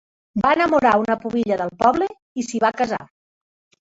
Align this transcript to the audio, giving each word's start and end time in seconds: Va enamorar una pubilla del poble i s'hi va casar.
Va 0.43 0.51
enamorar 0.55 0.93
una 1.01 1.17
pubilla 1.25 1.57
del 1.59 1.71
poble 1.81 2.07
i 2.13 2.47
s'hi 2.47 2.63
va 2.65 2.73
casar. 2.81 2.99